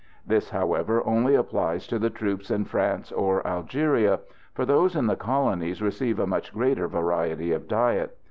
This, 0.25 0.49
however, 0.49 1.05
only 1.05 1.35
applies 1.35 1.85
to 1.85 1.99
the 1.99 2.09
troops 2.09 2.49
in 2.49 2.65
France 2.65 3.11
or 3.11 3.45
Algeria, 3.45 4.21
for 4.55 4.65
those 4.65 4.95
in 4.95 5.05
the 5.05 5.15
Colonies 5.15 5.79
receive 5.79 6.17
a 6.17 6.25
much 6.25 6.51
greater 6.51 6.87
variety 6.87 7.51
of 7.51 7.67
diet. 7.67 8.17